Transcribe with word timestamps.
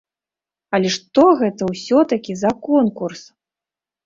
Але 0.77 0.89
што 0.95 1.25
гэта 1.41 1.61
ўсё-такі 1.73 2.33
за 2.41 2.51
конкурс? 2.67 3.21